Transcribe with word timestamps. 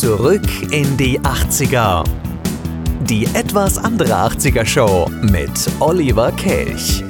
Zurück 0.00 0.72
in 0.72 0.96
die 0.96 1.20
80er. 1.20 2.02
Die 3.02 3.26
etwas 3.34 3.76
andere 3.76 4.14
80er 4.14 4.64
Show 4.64 5.10
mit 5.20 5.50
Oliver 5.78 6.32
Kelch. 6.32 7.04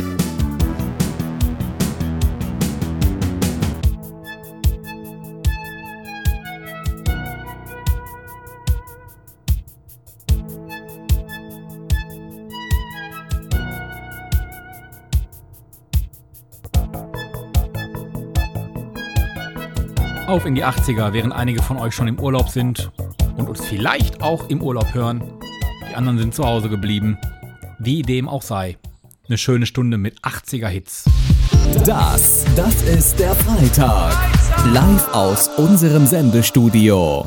In 20.51 20.57
die 20.57 20.65
80er, 20.65 21.13
während 21.13 21.33
einige 21.33 21.63
von 21.63 21.77
euch 21.77 21.95
schon 21.95 22.09
im 22.09 22.19
Urlaub 22.19 22.49
sind 22.49 22.91
und 23.37 23.49
uns 23.49 23.65
vielleicht 23.65 24.21
auch 24.21 24.49
im 24.49 24.61
Urlaub 24.61 24.93
hören. 24.95 25.23
Die 25.89 25.95
anderen 25.95 26.19
sind 26.19 26.35
zu 26.35 26.45
Hause 26.45 26.69
geblieben. 26.69 27.19
Wie 27.79 28.03
dem 28.03 28.29
auch 28.29 28.43
sei. 28.43 28.77
Eine 29.29 29.39
schöne 29.39 29.65
Stunde 29.65 29.97
mit 29.97 30.19
80er 30.23 30.67
Hits. 30.67 31.05
Das, 31.87 32.45
das 32.57 32.83
ist 32.83 33.21
der 33.21 33.37
Freitag. 33.37 34.13
Live 34.73 35.15
aus 35.15 35.47
unserem 35.57 36.05
Sendestudio. 36.05 37.27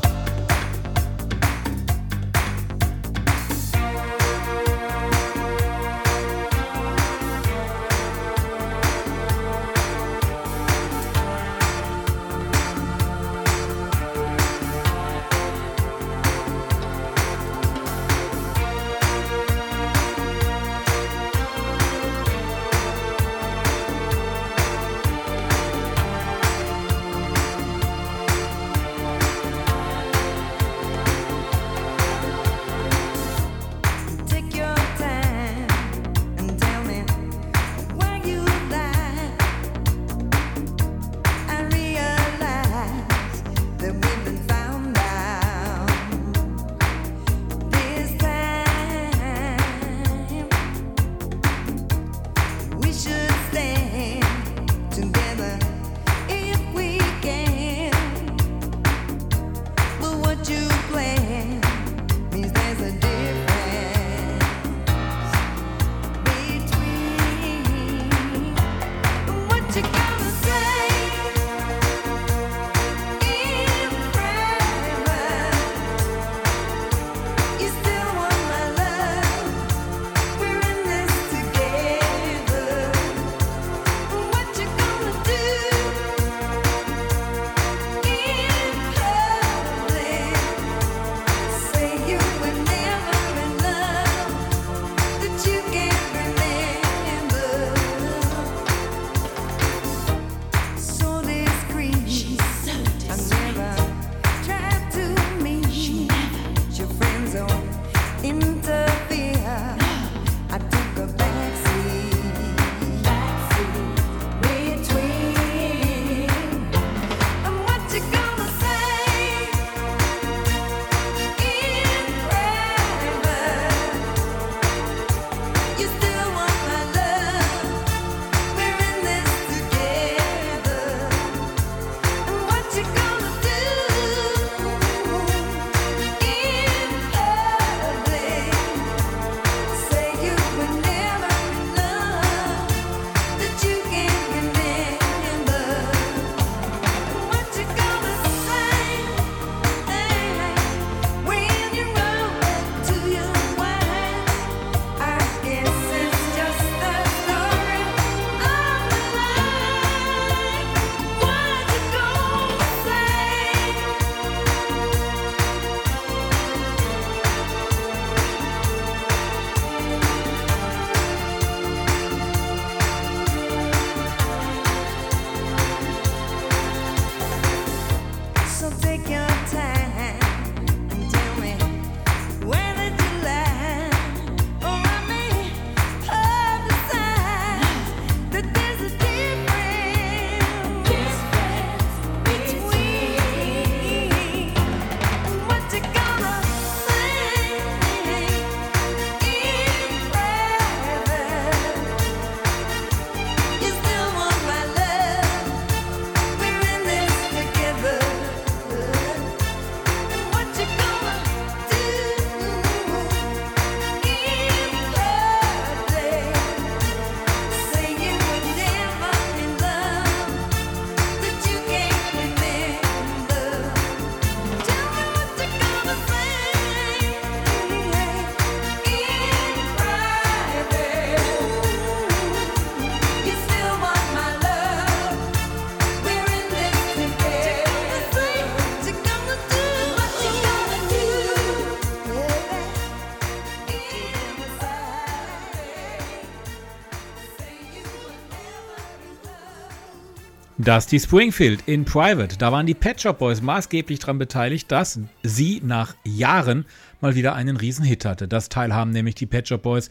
Dusty 250.64 250.98
Springfield 250.98 251.62
in 251.66 251.84
Private. 251.84 252.38
Da 252.38 252.50
waren 252.50 252.66
die 252.66 252.72
Pet 252.72 252.98
Shop 252.98 253.18
Boys 253.18 253.42
maßgeblich 253.42 253.98
daran 253.98 254.18
beteiligt, 254.18 254.72
dass 254.72 254.98
sie 255.22 255.60
nach 255.62 255.94
Jahren 256.04 256.64
mal 257.02 257.14
wieder 257.14 257.34
einen 257.34 257.58
Riesenhit 257.58 258.06
hatte. 258.06 258.26
Das 258.28 258.48
Teil 258.48 258.74
haben 258.74 258.90
nämlich 258.90 259.14
die 259.14 259.26
Pet 259.26 259.46
Shop 259.46 259.60
Boys 259.60 259.90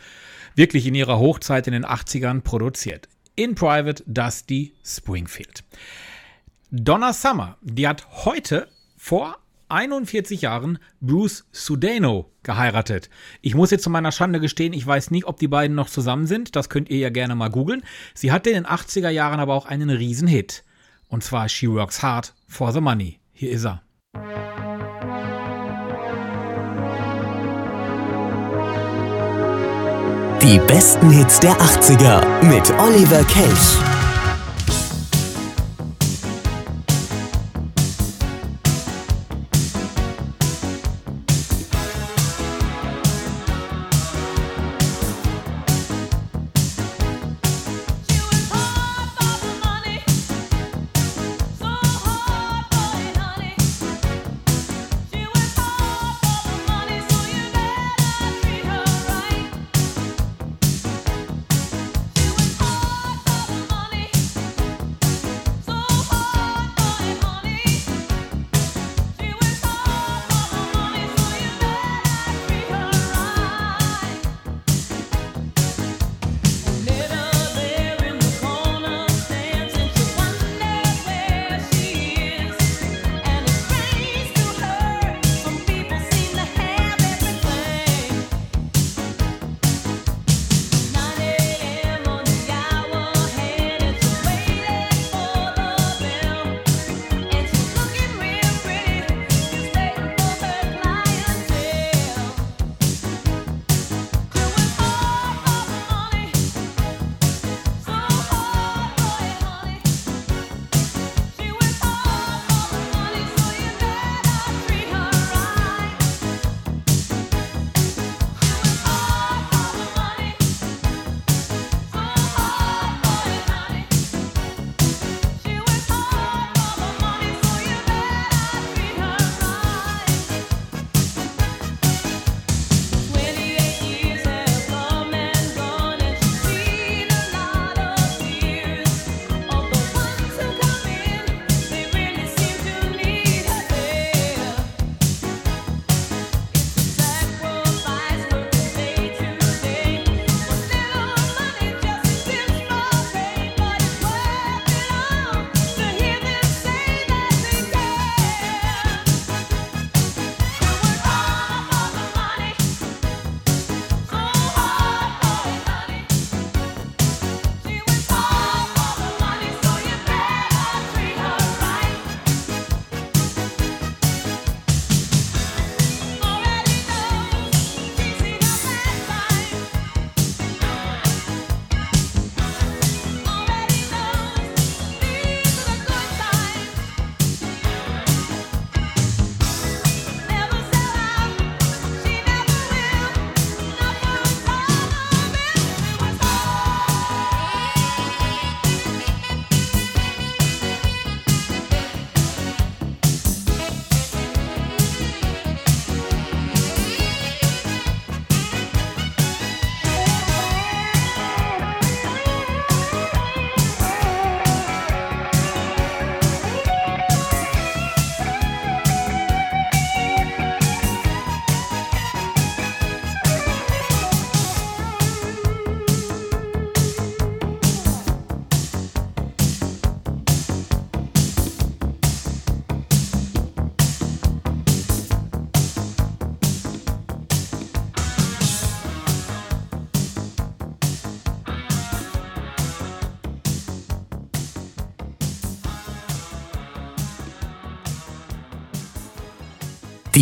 wirklich 0.55 0.87
in 0.87 0.95
ihrer 0.95 1.19
Hochzeit 1.19 1.67
in 1.67 1.73
den 1.73 1.85
80ern 1.85 2.41
produziert. 2.41 3.07
In 3.35 3.53
Private 3.53 4.03
Dusty 4.07 4.73
Springfield. 4.83 5.63
Donna 6.71 7.13
Summer, 7.13 7.57
die 7.61 7.87
hat 7.87 8.07
heute 8.25 8.67
vor 8.97 9.37
41 9.73 10.41
Jahren 10.41 10.77
Bruce 11.01 11.45
Sudano 11.51 12.31
geheiratet. 12.43 13.09
Ich 13.41 13.55
muss 13.55 13.71
jetzt 13.71 13.83
zu 13.83 13.89
meiner 13.89 14.11
Schande 14.11 14.39
gestehen, 14.39 14.71
ich 14.71 14.85
weiß 14.85 15.11
nicht, 15.11 15.25
ob 15.25 15.39
die 15.39 15.47
beiden 15.47 15.75
noch 15.75 15.89
zusammen 15.89 16.27
sind. 16.27 16.55
Das 16.55 16.69
könnt 16.69 16.89
ihr 16.89 16.99
ja 16.99 17.09
gerne 17.09 17.35
mal 17.35 17.49
googeln. 17.49 17.83
Sie 18.13 18.31
hatte 18.31 18.51
in 18.51 18.55
den 18.55 18.65
80er 18.65 19.09
Jahren 19.09 19.39
aber 19.39 19.55
auch 19.55 19.65
einen 19.65 19.89
Riesenhit. 19.89 20.63
Und 21.07 21.23
zwar 21.23 21.49
She 21.49 21.69
Works 21.69 22.01
Hard 22.03 22.33
for 22.47 22.71
the 22.71 22.81
Money. 22.81 23.19
Hier 23.33 23.51
ist 23.51 23.65
er. 23.65 23.81
Die 30.41 30.59
besten 30.67 31.09
Hits 31.09 31.39
der 31.39 31.53
80er 31.53 32.43
mit 32.43 32.69
Oliver 32.79 33.23
Kelch. 33.23 33.92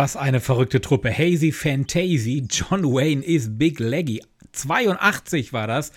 Was 0.00 0.16
eine 0.16 0.40
verrückte 0.40 0.80
Truppe. 0.80 1.12
Hazy 1.12 1.52
Fantasy, 1.52 2.46
John 2.48 2.84
Wayne 2.84 3.22
is 3.22 3.58
Big 3.58 3.78
Leggy. 3.78 4.22
82 4.52 5.52
war 5.52 5.66
das. 5.66 5.92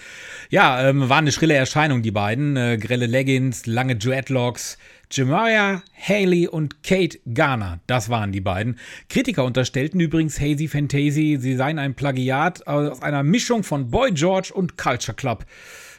Ja, 0.50 0.90
ähm, 0.90 1.08
war 1.08 1.20
eine 1.20 1.32
schrille 1.32 1.54
Erscheinung, 1.54 2.02
die 2.02 2.12
beiden. 2.12 2.58
Äh, 2.58 2.78
grelle 2.78 3.06
Leggings, 3.06 3.66
lange 3.66 3.96
Dreadlocks. 3.96 4.78
Jemiah, 5.10 5.84
Haley 5.98 6.50
und 6.50 6.84
Kate 6.84 7.18
Garner, 7.34 7.80
das 7.88 8.10
waren 8.10 8.34
die 8.34 8.42
beiden. 8.42 8.78
Kritiker 9.08 9.46
unterstellten 9.46 10.02
übrigens 10.02 10.38
Hazy 10.38 10.68
Fantasy, 10.68 11.38
sie 11.40 11.56
seien 11.56 11.80
ein 11.80 11.94
Plagiat 11.94 12.68
aus 12.68 13.02
einer 13.02 13.24
Mischung 13.24 13.64
von 13.64 13.90
Boy 13.90 14.12
George 14.12 14.52
und 14.54 14.78
Culture 14.78 15.16
Club. 15.16 15.46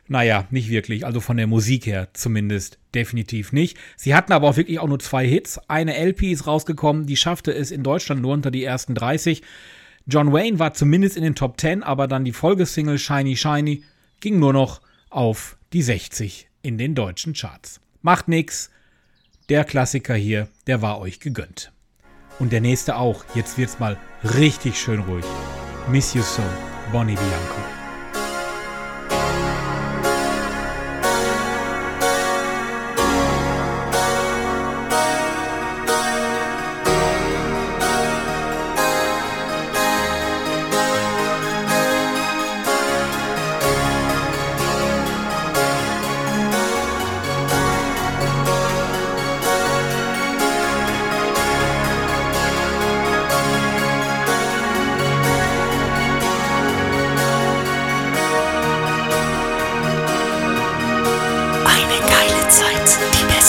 Naja, 0.06 0.46
nicht 0.50 0.68
wirklich, 0.68 1.06
also 1.06 1.20
von 1.20 1.38
der 1.38 1.46
Musik 1.46 1.86
her 1.86 2.08
zumindest 2.12 2.78
definitiv 2.94 3.52
nicht. 3.52 3.78
Sie 3.96 4.14
hatten 4.14 4.32
aber 4.32 4.50
auch 4.50 4.56
wirklich 4.56 4.78
auch 4.78 4.88
nur 4.88 4.98
zwei 4.98 5.26
Hits. 5.26 5.58
Eine 5.68 5.96
LP 5.96 6.24
ist 6.24 6.46
rausgekommen, 6.46 7.06
die 7.06 7.16
schaffte 7.16 7.52
es 7.52 7.70
in 7.70 7.82
Deutschland 7.82 8.20
nur 8.20 8.34
unter 8.34 8.50
die 8.50 8.64
ersten 8.64 8.94
30. 8.94 9.42
John 10.06 10.32
Wayne 10.32 10.58
war 10.58 10.74
zumindest 10.74 11.16
in 11.16 11.22
den 11.22 11.34
Top 11.34 11.58
10, 11.58 11.82
aber 11.82 12.06
dann 12.06 12.26
die 12.26 12.32
Folgesingle 12.32 12.98
Shiny 12.98 13.36
Shiny 13.36 13.82
ging 14.20 14.38
nur 14.38 14.52
noch 14.52 14.82
auf 15.08 15.56
die 15.72 15.82
60 15.82 16.48
in 16.60 16.76
den 16.76 16.94
deutschen 16.94 17.32
Charts. 17.32 17.80
Macht 18.02 18.28
nix, 18.28 18.70
der 19.48 19.64
Klassiker 19.64 20.14
hier, 20.14 20.48
der 20.66 20.82
war 20.82 21.00
euch 21.00 21.20
gegönnt. 21.20 21.72
Und 22.38 22.52
der 22.52 22.60
nächste 22.60 22.96
auch, 22.96 23.24
jetzt 23.34 23.56
wird's 23.56 23.78
mal 23.78 23.96
richtig 24.22 24.78
schön 24.78 25.00
ruhig. 25.00 25.24
Miss 25.90 26.14
You 26.14 26.22
So, 26.22 26.42
Bonnie 26.92 27.14
Bianco. 27.14 27.83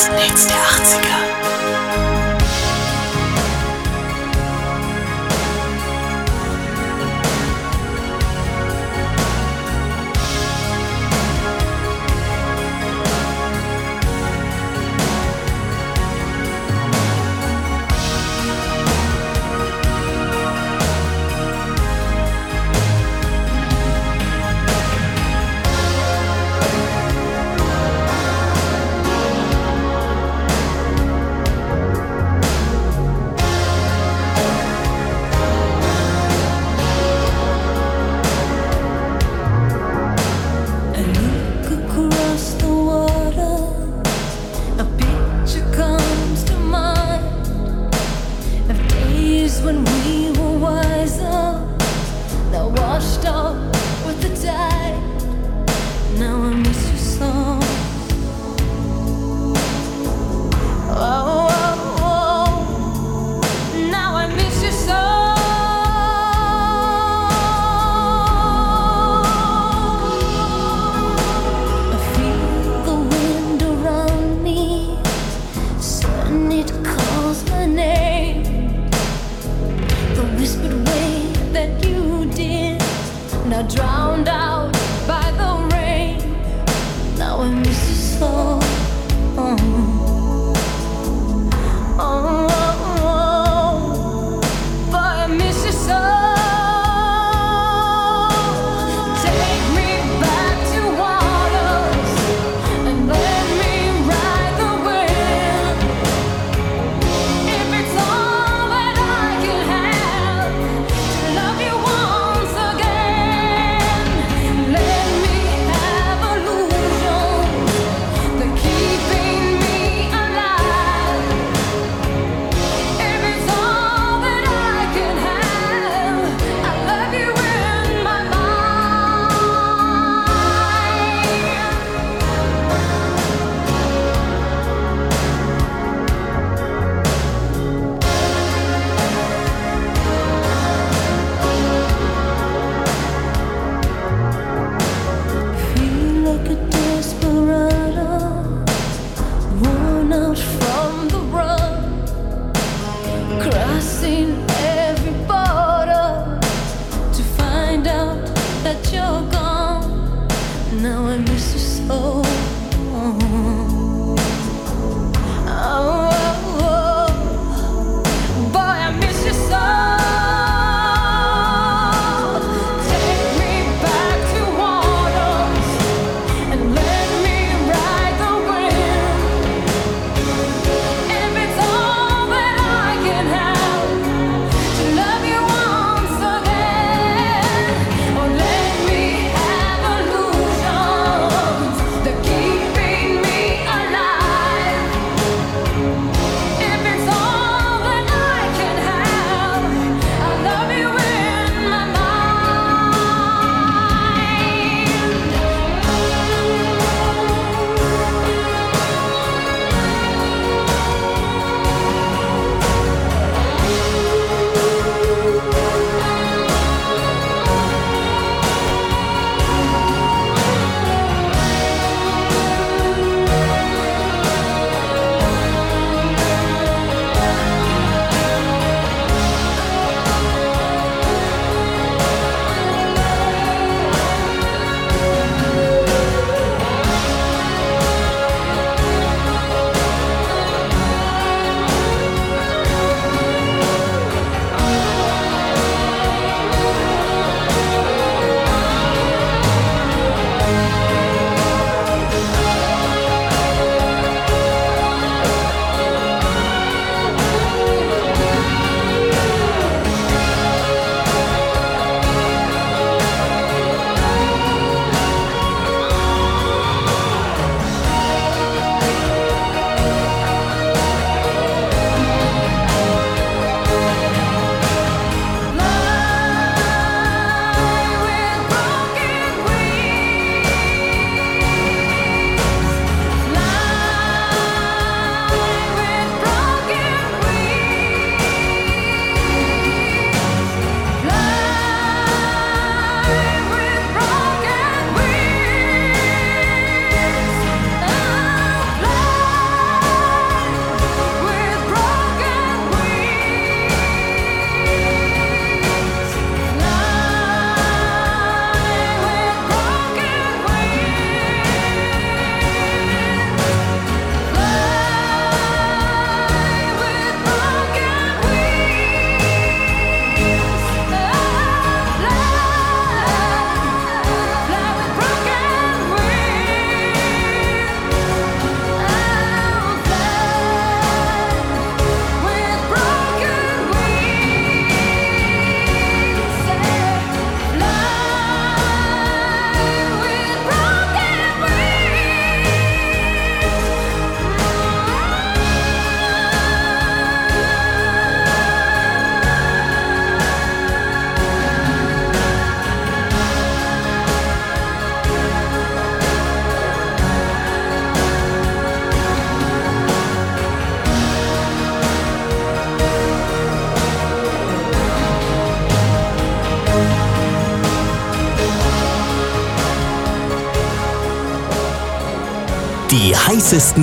Die 0.06 0.12
besten 0.12 0.65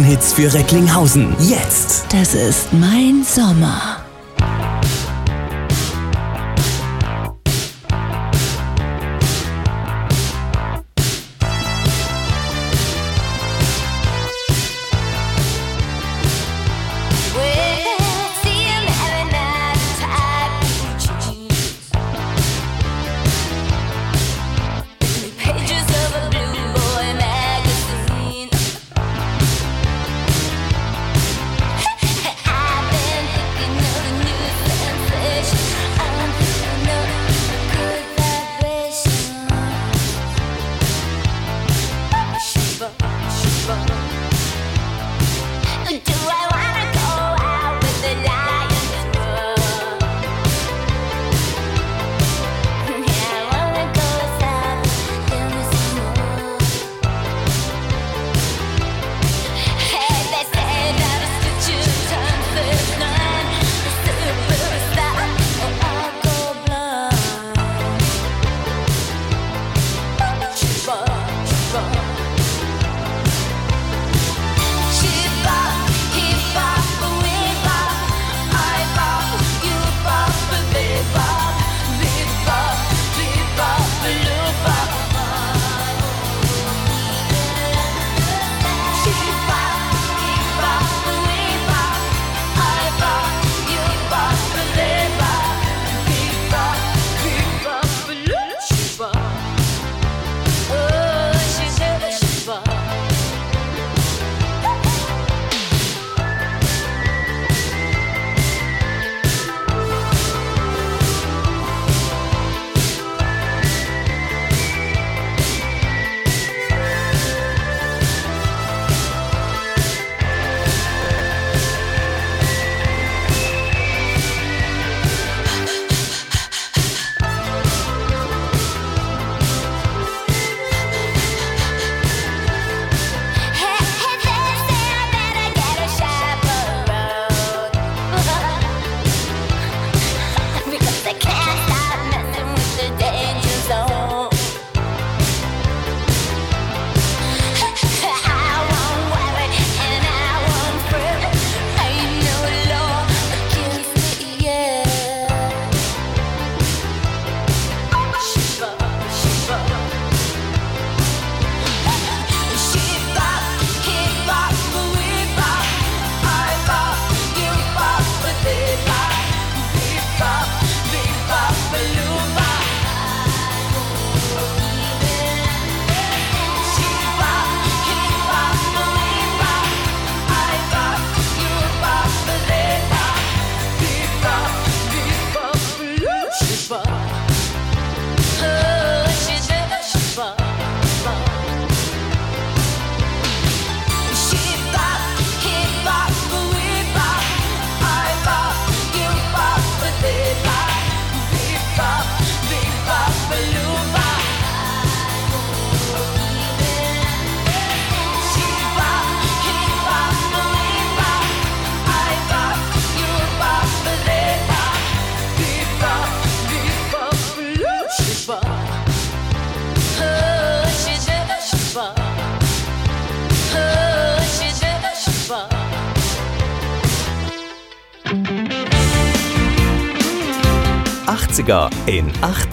Hits 0.05 0.35
für 0.35 0.53
Recklinghausen. 0.53 1.35
Jetzt. 1.41 2.05
Das 2.11 2.35
ist 2.35 2.75
mein 2.75 3.25
Sommer. 3.25 4.02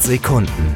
Sekunden. 0.09 0.75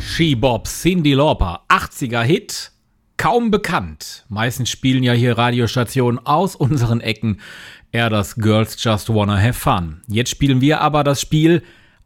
She-Bob 0.00 0.66
Cindy 0.66 1.14
Lauper, 1.14 1.60
80er 1.68 2.22
Hit, 2.22 2.72
kaum 3.16 3.52
bekannt. 3.52 4.24
Meistens 4.28 4.68
spielen 4.68 5.04
ja 5.04 5.12
hier 5.12 5.38
Radiostationen 5.38 6.18
aus 6.26 6.56
unseren 6.56 7.00
Ecken 7.00 7.40
eher 7.92 8.10
das 8.10 8.34
Girls 8.34 8.82
Just 8.82 9.08
Wanna 9.08 9.40
Have 9.40 9.52
Fun. 9.52 10.02
Jetzt 10.08 10.30
spielen 10.30 10.60
wir 10.60 10.80
aber 10.80 11.04
das 11.04 11.20
Spiel 11.20 11.62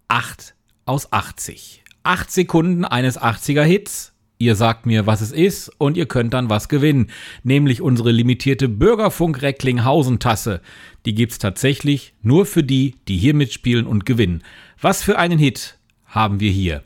8 0.08 0.54
aus 0.84 1.10
80. 1.10 1.82
8 2.02 2.30
Sekunden 2.30 2.84
eines 2.84 3.18
80er 3.18 3.62
Hits. 3.62 4.11
Ihr 4.42 4.56
sagt 4.56 4.86
mir, 4.86 5.06
was 5.06 5.20
es 5.20 5.30
ist 5.30 5.70
und 5.78 5.96
ihr 5.96 6.06
könnt 6.06 6.34
dann 6.34 6.50
was 6.50 6.68
gewinnen. 6.68 7.12
Nämlich 7.44 7.80
unsere 7.80 8.10
limitierte 8.10 8.68
Bürgerfunk 8.68 9.40
Recklinghausen 9.40 10.18
Tasse. 10.18 10.60
Die 11.06 11.14
gibt's 11.14 11.38
tatsächlich 11.38 12.12
nur 12.22 12.44
für 12.44 12.64
die, 12.64 12.96
die 13.06 13.18
hier 13.18 13.34
mitspielen 13.34 13.86
und 13.86 14.04
gewinnen. 14.04 14.42
Was 14.80 15.00
für 15.04 15.16
einen 15.16 15.38
Hit 15.38 15.78
haben 16.06 16.40
wir 16.40 16.50
hier? 16.50 16.82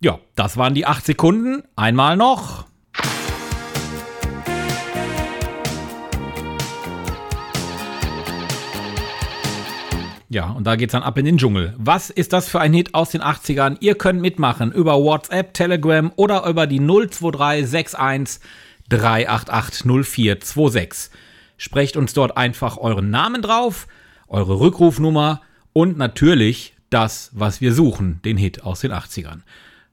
Ja, 0.00 0.18
das 0.34 0.58
waren 0.58 0.74
die 0.74 0.84
8 0.84 1.06
Sekunden. 1.06 1.62
Einmal 1.76 2.18
noch. 2.18 2.69
Ja, 10.32 10.48
und 10.50 10.64
da 10.64 10.76
geht's 10.76 10.92
dann 10.92 11.02
ab 11.02 11.18
in 11.18 11.24
den 11.24 11.38
Dschungel. 11.38 11.74
Was 11.76 12.08
ist 12.08 12.32
das 12.32 12.48
für 12.48 12.60
ein 12.60 12.72
Hit 12.72 12.94
aus 12.94 13.10
den 13.10 13.20
80ern? 13.20 13.78
Ihr 13.80 13.96
könnt 13.96 14.20
mitmachen 14.20 14.70
über 14.70 14.94
WhatsApp, 14.94 15.52
Telegram 15.54 16.12
oder 16.14 16.46
über 16.46 16.68
die 16.68 16.78
02361 16.78 18.40
388 18.88 19.84
0426. 19.84 21.10
Sprecht 21.56 21.96
uns 21.96 22.14
dort 22.14 22.36
einfach 22.36 22.76
euren 22.76 23.10
Namen 23.10 23.42
drauf, 23.42 23.88
eure 24.28 24.60
Rückrufnummer 24.60 25.40
und 25.72 25.98
natürlich 25.98 26.74
das, 26.90 27.30
was 27.32 27.60
wir 27.60 27.74
suchen, 27.74 28.20
den 28.24 28.36
Hit 28.36 28.62
aus 28.62 28.80
den 28.80 28.92
80ern. 28.92 29.40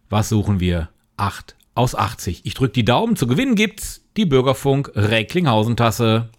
Was 0.08 0.30
suchen 0.30 0.60
wir? 0.60 0.90
8 1.18 1.56
aus 1.74 1.96
80. 1.96 2.46
Ich 2.46 2.54
drücke 2.54 2.74
die 2.74 2.86
Daumen. 2.86 3.16
Zu 3.16 3.26
gewinnen 3.26 3.56
gibt's 3.56 4.04
die 4.18 4.26
Bürgerfunk 4.26 4.92
Recklinghausen 4.94 5.76
Tasse. 5.76 6.30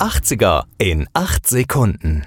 80er 0.00 0.64
in 0.78 1.08
8 1.12 1.46
Sekunden. 1.46 2.26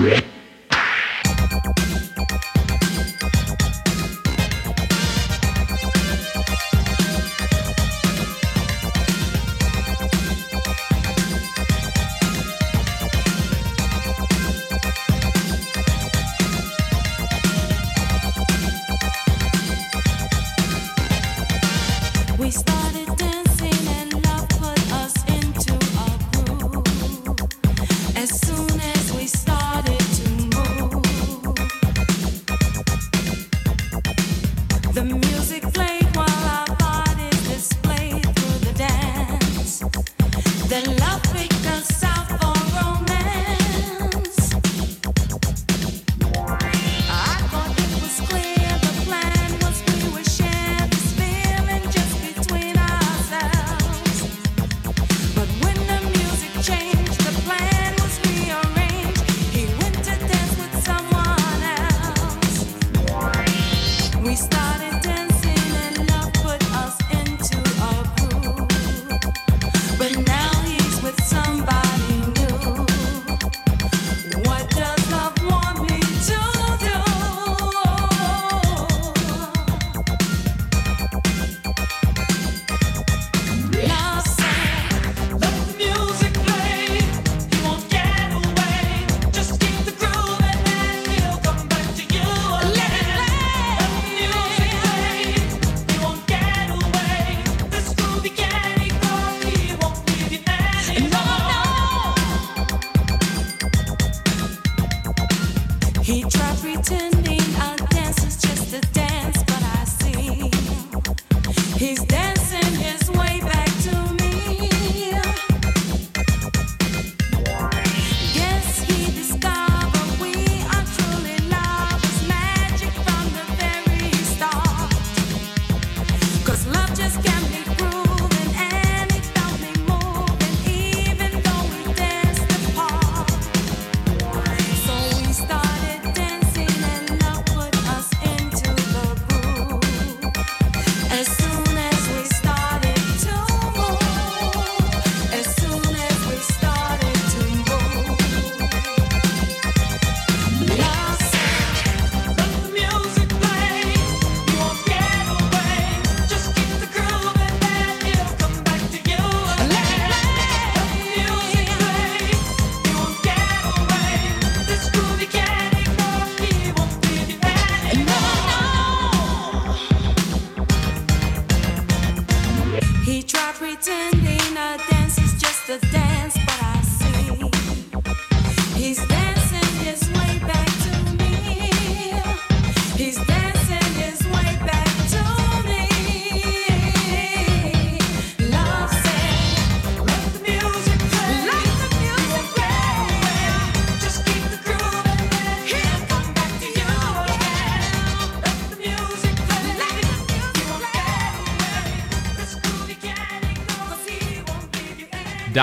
Yeah. 0.00 0.29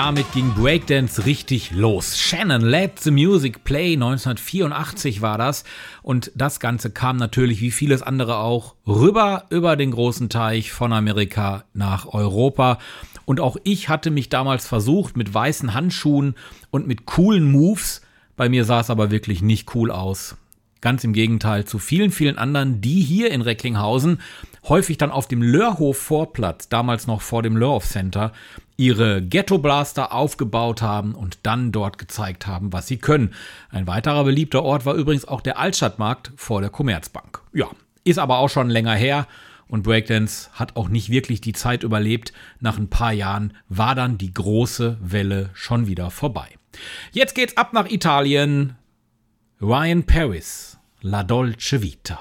Damit 0.08 0.32
ging 0.32 0.54
Breakdance 0.54 1.26
richtig 1.26 1.70
los. 1.70 2.16
Shannon 2.16 2.62
Let 2.62 2.98
the 2.98 3.10
Music 3.10 3.62
Play 3.64 3.92
1984 3.92 5.20
war 5.20 5.36
das 5.36 5.64
und 6.00 6.32
das 6.34 6.60
Ganze 6.60 6.88
kam 6.90 7.18
natürlich 7.18 7.60
wie 7.60 7.70
vieles 7.70 8.00
andere 8.00 8.38
auch 8.38 8.74
rüber 8.86 9.44
über 9.50 9.76
den 9.76 9.90
großen 9.90 10.30
Teich 10.30 10.72
von 10.72 10.94
Amerika 10.94 11.64
nach 11.74 12.06
Europa 12.06 12.78
und 13.26 13.38
auch 13.38 13.58
ich 13.64 13.90
hatte 13.90 14.10
mich 14.10 14.30
damals 14.30 14.66
versucht 14.66 15.18
mit 15.18 15.34
weißen 15.34 15.74
Handschuhen 15.74 16.36
und 16.70 16.86
mit 16.86 17.04
coolen 17.04 17.44
Moves. 17.44 18.00
Bei 18.34 18.48
mir 18.48 18.64
sah 18.64 18.80
es 18.80 18.88
aber 18.88 19.10
wirklich 19.10 19.42
nicht 19.42 19.74
cool 19.74 19.90
aus. 19.90 20.38
Ganz 20.80 21.04
im 21.04 21.12
Gegenteil 21.12 21.66
zu 21.66 21.78
vielen, 21.78 22.12
vielen 22.12 22.38
anderen, 22.38 22.80
die 22.80 23.02
hier 23.02 23.30
in 23.30 23.42
Recklinghausen 23.42 24.22
häufig 24.68 24.96
dann 24.96 25.10
auf 25.10 25.28
dem 25.28 25.42
Lörhof 25.42 25.98
Vorplatz, 25.98 26.70
damals 26.70 27.06
noch 27.06 27.20
vor 27.20 27.42
dem 27.42 27.58
Lörhof 27.58 27.84
Center, 27.84 28.32
ihre 28.78 29.20
Ghetto 29.20 29.58
Blaster 29.58 30.14
aufgebaut 30.14 30.80
haben 30.80 31.14
und 31.14 31.40
dann 31.42 31.72
dort 31.72 31.98
gezeigt 31.98 32.46
haben, 32.46 32.72
was 32.72 32.86
sie 32.86 32.96
können. 32.96 33.34
Ein 33.70 33.86
weiterer 33.86 34.24
beliebter 34.24 34.62
Ort 34.62 34.86
war 34.86 34.94
übrigens 34.94 35.26
auch 35.26 35.42
der 35.42 35.58
Altstadtmarkt 35.58 36.32
vor 36.36 36.62
der 36.62 36.70
Commerzbank. 36.70 37.42
Ja, 37.52 37.66
ist 38.04 38.18
aber 38.18 38.38
auch 38.38 38.48
schon 38.48 38.70
länger 38.70 38.94
her 38.94 39.26
und 39.66 39.82
Breakdance 39.82 40.48
hat 40.52 40.76
auch 40.76 40.88
nicht 40.88 41.10
wirklich 41.10 41.40
die 41.40 41.52
Zeit 41.52 41.82
überlebt. 41.82 42.32
Nach 42.60 42.78
ein 42.78 42.88
paar 42.88 43.12
Jahren 43.12 43.52
war 43.68 43.94
dann 43.94 44.16
die 44.16 44.32
große 44.32 44.96
Welle 45.00 45.50
schon 45.54 45.88
wieder 45.88 46.10
vorbei. 46.10 46.48
Jetzt 47.12 47.34
geht's 47.34 47.56
ab 47.56 47.72
nach 47.72 47.90
Italien. 47.90 48.76
Ryan 49.60 50.04
Paris, 50.04 50.78
La 51.02 51.24
Dolce 51.24 51.82
Vita. 51.82 52.20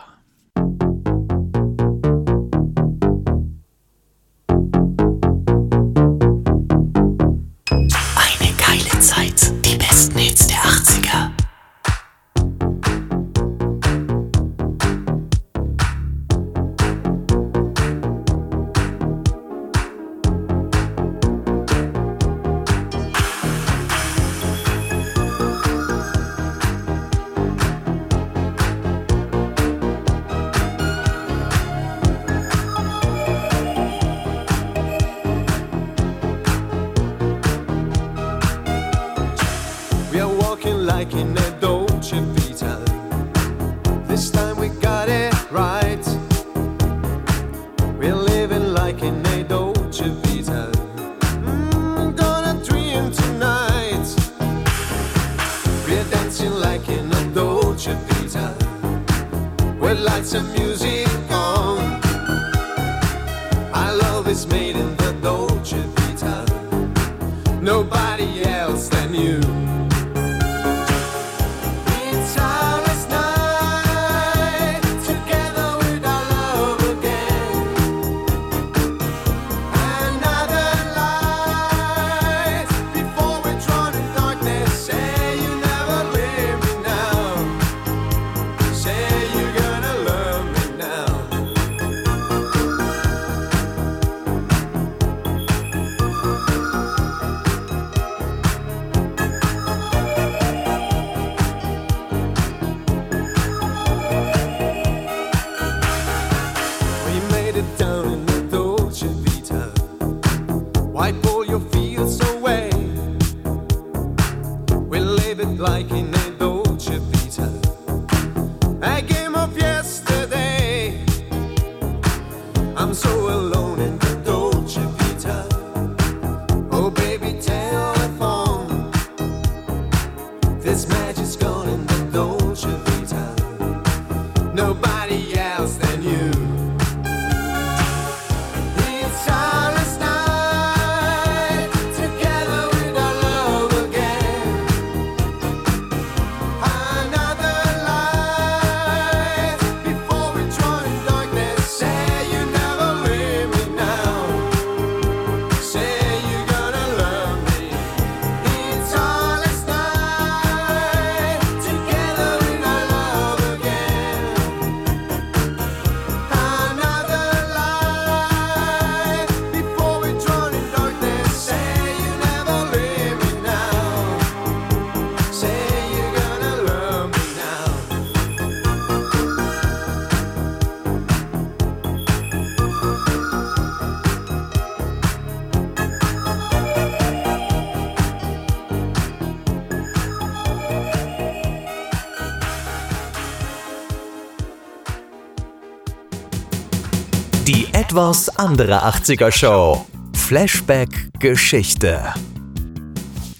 Etwas 197.97 198.29
andere 198.37 198.85
80er 198.85 199.31
Show. 199.31 199.87
Flashback 200.13 201.09
Geschichte. 201.19 202.13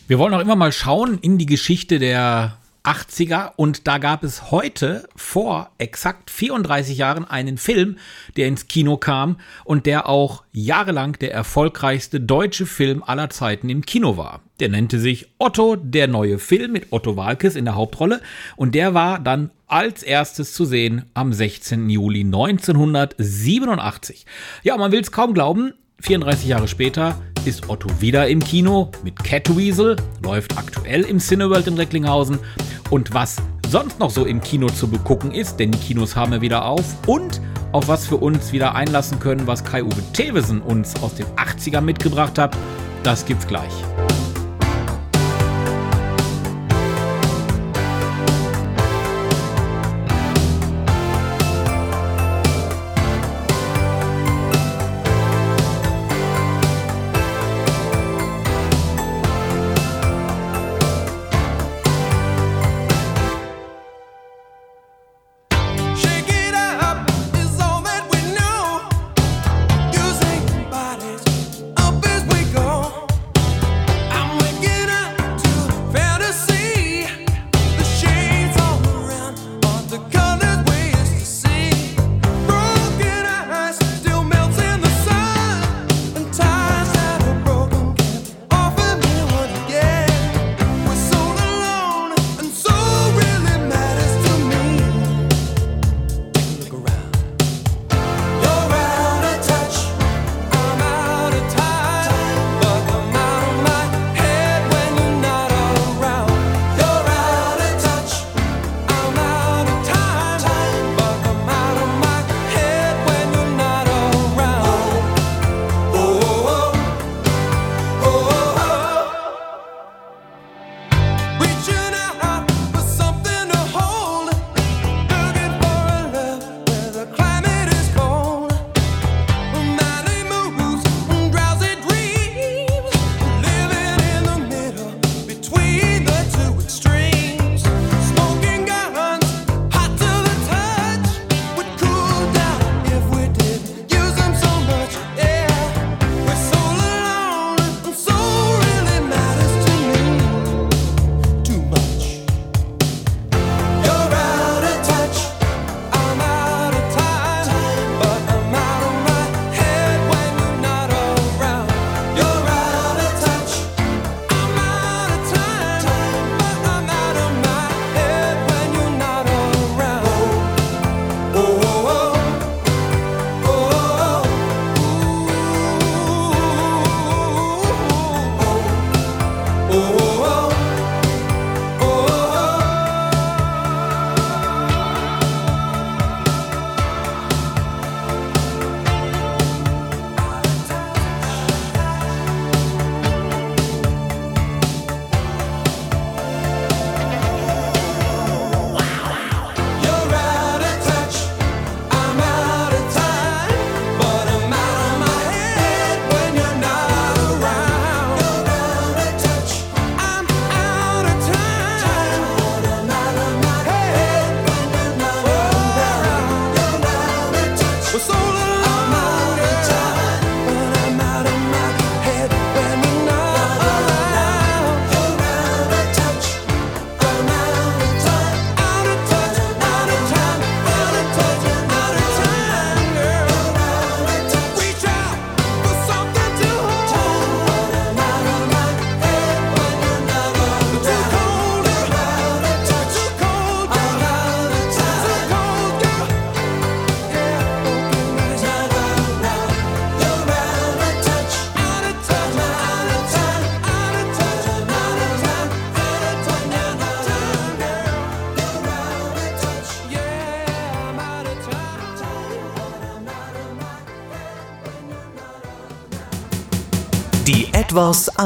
Wir 0.08 0.18
wollen 0.18 0.34
auch 0.34 0.40
immer 0.40 0.56
mal 0.56 0.72
schauen 0.72 1.20
in 1.20 1.38
die 1.38 1.46
Geschichte 1.46 2.00
der 2.00 2.58
80er 2.84 3.52
und 3.56 3.88
da 3.88 4.00
gab 4.00 4.24
es 4.24 4.50
heute 4.50 5.08
vor 5.38 5.70
exakt 5.78 6.32
34 6.32 6.98
Jahren 6.98 7.24
einen 7.24 7.60
Film, 7.60 7.98
der 8.38 8.48
ins 8.48 8.68
Kino 8.68 8.98
kam 8.98 9.38
und 9.66 9.86
der 9.86 10.10
auch 10.10 10.42
jahrelang 10.52 11.14
der 11.20 11.32
erfolgreichste 11.32 12.20
deutsche 12.20 12.66
Film 12.66 13.04
aller 13.06 13.30
Zeiten 13.30 13.70
im 13.70 13.86
Kino 13.86 14.18
war. 14.18 14.42
Der 14.60 14.70
nannte 14.70 15.00
sich 15.00 15.28
Otto, 15.38 15.76
der 15.76 16.08
neue 16.08 16.40
Film 16.40 16.72
mit 16.72 16.92
Otto 16.92 17.18
Walkes 17.18 17.56
in 17.56 17.66
der 17.66 17.76
Hauptrolle 17.76 18.20
und 18.56 18.74
der 18.74 18.96
war 18.96 19.20
dann 19.20 19.52
als 19.68 20.02
erstes 20.02 20.54
zu 20.54 20.66
sehen 20.66 21.06
am 21.14 21.32
16. 21.32 21.88
Juli 21.88 22.22
1987. 22.22 24.26
Ja, 24.64 24.76
man 24.76 24.92
will 24.92 25.02
es 25.02 25.12
kaum 25.12 25.36
glauben, 25.36 25.74
34 26.02 26.48
Jahre 26.48 26.68
später 26.68 27.22
ist 27.46 27.70
Otto 27.70 28.02
wieder 28.02 28.28
im 28.28 28.40
Kino 28.40 28.90
mit 29.04 29.24
Catweasel, 29.24 29.98
läuft 30.24 30.58
aktuell 30.58 31.04
im 31.04 31.20
Cineworld 31.20 31.68
in 31.68 31.76
Recklinghausen. 31.76 32.40
Und 32.90 33.14
was 33.14 33.38
sonst 33.70 34.00
noch 34.00 34.10
so 34.10 34.26
im 34.26 34.42
Kino 34.42 34.68
zu 34.68 34.88
begucken 34.88 35.32
ist, 35.32 35.60
denn 35.60 35.72
die 35.72 35.78
Kinos 35.78 36.16
haben 36.16 36.32
wir 36.32 36.42
wieder 36.42 36.66
auf 36.66 36.96
und 37.06 37.42
auf 37.74 37.88
was 37.88 38.10
wir 38.10 38.22
uns 38.22 38.54
wieder 38.54 38.76
einlassen 38.76 39.20
können, 39.20 39.46
was 39.46 39.64
Kai-Uwe 39.64 40.02
Thewesen 40.14 40.62
uns 40.62 40.96
aus 41.04 41.16
den 41.16 41.26
80ern 41.36 41.82
mitgebracht 41.82 42.38
hat, 42.38 42.56
das 43.04 43.26
gibt's 43.26 43.46
gleich. 43.46 43.74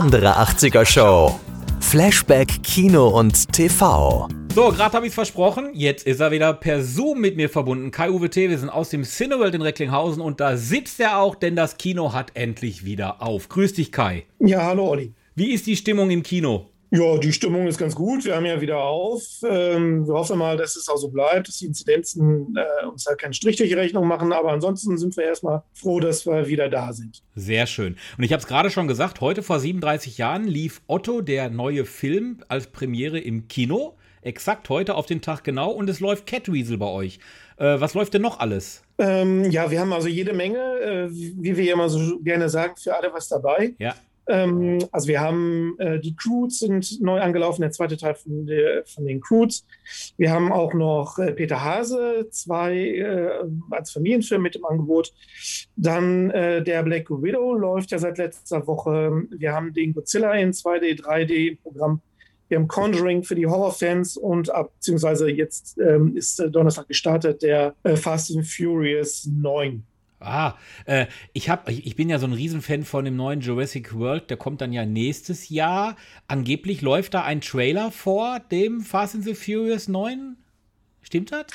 Andere 0.01 0.35
80er 0.35 0.83
Show. 0.83 1.39
Flashback 1.79 2.63
Kino 2.63 3.09
und 3.09 3.53
TV. 3.53 4.27
So, 4.55 4.69
gerade 4.71 4.93
habe 4.95 5.05
ich 5.05 5.11
es 5.11 5.13
versprochen. 5.13 5.69
Jetzt 5.73 6.07
ist 6.07 6.19
er 6.19 6.31
wieder 6.31 6.53
per 6.53 6.81
Zoom 6.81 7.21
mit 7.21 7.37
mir 7.37 7.49
verbunden. 7.49 7.91
Kai-Uwe 7.91 8.31
T., 8.31 8.49
wir 8.49 8.57
sind 8.57 8.69
aus 8.71 8.89
dem 8.89 9.03
Cineworld 9.03 9.53
in 9.53 9.61
Recklinghausen 9.61 10.19
und 10.19 10.39
da 10.39 10.57
sitzt 10.57 10.99
er 10.99 11.19
auch, 11.19 11.35
denn 11.35 11.55
das 11.55 11.77
Kino 11.77 12.13
hat 12.13 12.31
endlich 12.33 12.83
wieder 12.83 13.21
auf. 13.21 13.47
Grüß 13.47 13.73
dich, 13.73 13.91
Kai. 13.91 14.25
Ja, 14.39 14.63
hallo 14.63 14.89
Olli. 14.89 15.13
Wie 15.35 15.51
ist 15.51 15.67
die 15.67 15.75
Stimmung 15.75 16.09
im 16.09 16.23
Kino? 16.23 16.70
Ja, 16.93 17.17
die 17.17 17.31
Stimmung 17.31 17.67
ist 17.67 17.77
ganz 17.77 17.95
gut. 17.95 18.25
Wir 18.25 18.35
haben 18.35 18.45
ja 18.45 18.59
wieder 18.59 18.79
auf. 18.79 19.23
Ähm, 19.49 20.05
wir 20.05 20.13
hoffen 20.13 20.37
mal, 20.37 20.57
dass 20.57 20.75
es 20.75 20.89
auch 20.89 20.97
so 20.97 21.07
bleibt, 21.07 21.47
dass 21.47 21.59
die 21.59 21.67
Inzidenzen 21.67 22.53
äh, 22.57 22.85
uns 22.85 23.05
da 23.05 23.15
keinen 23.15 23.31
Strich 23.31 23.55
durch 23.55 23.69
die 23.69 23.75
Rechnung 23.75 24.05
machen. 24.07 24.33
Aber 24.33 24.51
ansonsten 24.51 24.97
sind 24.97 25.15
wir 25.15 25.23
erstmal 25.23 25.63
froh, 25.71 26.01
dass 26.01 26.25
wir 26.25 26.47
wieder 26.47 26.67
da 26.67 26.91
sind. 26.91 27.23
Sehr 27.33 27.65
schön. 27.65 27.95
Und 28.17 28.25
ich 28.25 28.33
habe 28.33 28.41
es 28.41 28.47
gerade 28.47 28.69
schon 28.69 28.89
gesagt, 28.89 29.21
heute 29.21 29.41
vor 29.41 29.61
37 29.61 30.17
Jahren 30.17 30.45
lief 30.45 30.81
Otto, 30.87 31.21
der 31.21 31.49
neue 31.49 31.85
Film, 31.85 32.43
als 32.49 32.67
Premiere 32.67 33.19
im 33.19 33.47
Kino. 33.47 33.95
Exakt 34.21 34.67
heute 34.67 34.95
auf 34.95 35.05
den 35.05 35.21
Tag 35.21 35.45
genau. 35.45 35.71
Und 35.71 35.89
es 35.89 36.01
läuft 36.01 36.27
Catweasel 36.27 36.77
bei 36.77 36.87
euch. 36.87 37.19
Äh, 37.55 37.79
was 37.79 37.93
läuft 37.93 38.15
denn 38.15 38.21
noch 38.21 38.41
alles? 38.41 38.83
Ähm, 38.97 39.49
ja, 39.49 39.71
wir 39.71 39.79
haben 39.79 39.93
also 39.93 40.09
jede 40.09 40.33
Menge, 40.33 40.57
äh, 40.57 41.07
wie 41.09 41.55
wir 41.55 41.71
immer 41.71 41.87
so 41.87 42.19
gerne 42.19 42.49
sagen, 42.49 42.75
für 42.75 42.93
alle 42.97 43.13
was 43.13 43.29
dabei. 43.29 43.75
Ja. 43.79 43.95
Ähm, 44.31 44.79
also 44.91 45.07
wir 45.07 45.19
haben 45.19 45.75
äh, 45.79 45.99
die 45.99 46.15
Croods 46.15 46.59
sind 46.59 47.01
neu 47.01 47.19
angelaufen, 47.19 47.61
der 47.61 47.71
zweite 47.71 47.97
Teil 47.97 48.15
von, 48.15 48.45
der, 48.45 48.85
von 48.85 49.05
den 49.05 49.19
Croods. 49.19 49.65
Wir 50.17 50.31
haben 50.31 50.51
auch 50.51 50.73
noch 50.73 51.19
äh, 51.19 51.33
Peter 51.33 51.63
Hase, 51.63 52.27
zwei 52.31 52.77
äh, 52.77 53.43
als 53.69 53.91
Familienfilm 53.91 54.41
mit 54.41 54.55
im 54.55 54.65
Angebot. 54.65 55.13
Dann 55.75 56.29
äh, 56.31 56.63
der 56.63 56.83
Black 56.83 57.09
Widow 57.09 57.53
läuft 57.53 57.91
ja 57.91 57.99
seit 57.99 58.17
letzter 58.17 58.65
Woche. 58.67 59.23
Wir 59.31 59.53
haben 59.53 59.73
den 59.73 59.93
Godzilla 59.93 60.33
in 60.33 60.51
2D, 60.51 61.01
3D 61.03 61.49
im 61.49 61.57
Programm. 61.57 62.01
Wir 62.47 62.57
haben 62.57 62.67
Conjuring 62.67 63.23
für 63.23 63.35
die 63.35 63.47
Horrorfans 63.47 64.17
und 64.17 64.49
ab, 64.49 64.73
beziehungsweise 64.75 65.29
jetzt 65.29 65.77
ähm, 65.77 66.15
ist 66.15 66.39
äh, 66.39 66.49
Donnerstag 66.49 66.87
gestartet 66.87 67.41
der 67.41 67.75
äh, 67.83 67.95
Fast 67.95 68.35
and 68.35 68.45
Furious 68.45 69.25
9. 69.25 69.83
Ah, 70.21 70.53
äh, 70.85 71.07
ich, 71.33 71.49
hab, 71.49 71.67
ich 71.67 71.85
ich 71.87 71.95
bin 71.95 72.09
ja 72.09 72.19
so 72.19 72.27
ein 72.27 72.33
Riesenfan 72.33 72.83
von 72.83 73.05
dem 73.05 73.15
neuen 73.15 73.41
Jurassic 73.41 73.97
World, 73.97 74.29
der 74.29 74.37
kommt 74.37 74.61
dann 74.61 74.71
ja 74.71 74.85
nächstes 74.85 75.49
Jahr. 75.49 75.95
Angeblich 76.27 76.81
läuft 76.81 77.15
da 77.15 77.23
ein 77.23 77.41
Trailer 77.41 77.91
vor 77.91 78.39
dem 78.51 78.81
Fast 78.81 79.15
and 79.15 79.23
the 79.23 79.33
Furious 79.33 79.87
9. 79.87 80.37
Stimmt 81.01 81.31
das? 81.31 81.45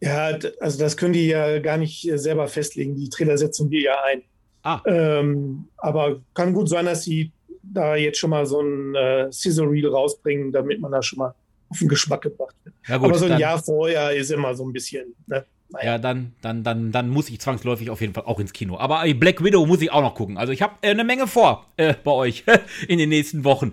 Ja, 0.00 0.38
also 0.60 0.78
das 0.78 0.96
können 0.96 1.14
die 1.14 1.26
ja 1.26 1.58
gar 1.58 1.76
nicht 1.76 2.08
äh, 2.08 2.16
selber 2.18 2.46
festlegen. 2.46 2.94
Die 2.94 3.08
Trailer 3.08 3.38
setzen 3.38 3.70
wir 3.70 3.80
ja 3.80 3.96
ein. 4.04 4.22
Ah, 4.62 4.80
Ähm, 4.86 5.68
aber 5.76 6.22
kann 6.32 6.54
gut 6.54 6.68
sein, 6.68 6.86
dass 6.86 7.04
sie 7.04 7.32
da 7.62 7.96
jetzt 7.96 8.18
schon 8.18 8.30
mal 8.30 8.46
so 8.46 8.60
ein 8.60 8.94
äh, 8.94 9.32
Scissor 9.32 9.70
Reel 9.70 9.88
rausbringen, 9.88 10.52
damit 10.52 10.80
man 10.80 10.92
da 10.92 11.02
schon 11.02 11.18
mal 11.18 11.34
auf 11.68 11.78
den 11.78 11.88
Geschmack 11.88 12.22
gebracht 12.22 12.54
wird. 12.64 12.74
ja 12.86 12.98
gut. 12.98 13.08
aber 13.08 13.18
so 13.18 13.26
ein 13.26 13.38
Jahr 13.38 13.62
vorher 13.62 14.14
ist 14.14 14.30
immer 14.30 14.54
so 14.54 14.64
ein 14.64 14.72
bisschen. 14.72 15.14
Ne? 15.26 15.44
Naja. 15.70 15.92
Ja, 15.92 15.98
dann, 15.98 16.32
dann, 16.40 16.62
dann, 16.62 16.92
dann 16.92 17.08
muss 17.08 17.28
ich 17.30 17.40
zwangsläufig 17.40 17.90
auf 17.90 18.00
jeden 18.00 18.14
Fall 18.14 18.24
auch 18.26 18.38
ins 18.38 18.52
Kino. 18.52 18.78
Aber 18.78 19.04
Black 19.14 19.42
Widow 19.42 19.66
muss 19.66 19.80
ich 19.80 19.90
auch 19.90 20.02
noch 20.02 20.14
gucken. 20.14 20.36
Also 20.36 20.52
ich 20.52 20.62
habe 20.62 20.74
äh, 20.82 20.90
eine 20.90 21.04
Menge 21.04 21.26
vor 21.26 21.66
äh, 21.76 21.94
bei 22.04 22.12
euch 22.12 22.44
in 22.88 22.98
den 22.98 23.08
nächsten 23.08 23.44
Wochen. 23.44 23.72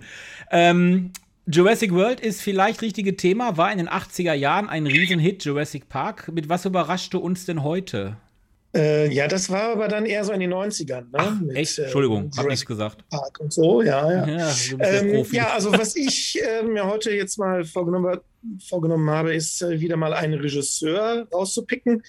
Ähm, 0.50 1.12
Jurassic 1.46 1.92
World 1.92 2.20
ist 2.20 2.40
vielleicht 2.40 2.82
richtige 2.82 3.16
Thema, 3.16 3.56
war 3.56 3.72
in 3.72 3.78
den 3.78 3.88
80er 3.88 4.32
Jahren 4.32 4.68
ein 4.68 4.86
Riesenhit, 4.86 5.44
Jurassic 5.44 5.88
Park. 5.88 6.30
Mit 6.32 6.48
was 6.48 6.64
überraschte 6.64 7.18
uns 7.18 7.46
denn 7.46 7.62
heute? 7.62 8.16
Äh, 8.74 9.12
ja, 9.12 9.28
das 9.28 9.50
war 9.50 9.72
aber 9.72 9.86
dann 9.88 10.06
eher 10.06 10.24
so 10.24 10.32
in 10.32 10.40
den 10.40 10.52
90ern. 10.52 11.04
Ne? 11.12 11.40
Mit, 11.44 11.56
Echt? 11.56 11.78
äh, 11.78 11.82
Entschuldigung, 11.84 12.30
hab 12.36 12.46
nichts 12.46 12.62
Jurassic 12.62 12.68
gesagt. 12.68 13.08
Park 13.10 13.38
und 13.40 13.52
so, 13.52 13.82
ja, 13.82 14.10
ja. 14.26 14.26
Ja, 14.38 14.52
Ähm, 14.80 15.26
ja, 15.30 15.50
also 15.52 15.72
was 15.72 15.94
ich 15.94 16.40
äh, 16.42 16.62
mir 16.62 16.86
heute 16.86 17.10
jetzt 17.10 17.38
mal 17.38 17.64
vorgenommen, 17.64 18.18
vorgenommen 18.66 19.10
habe, 19.10 19.34
ist 19.34 19.60
äh, 19.62 19.78
wieder 19.80 19.96
mal 19.96 20.14
einen 20.14 20.40
Regisseur 20.40 21.26
rauszupicken. 21.32 22.02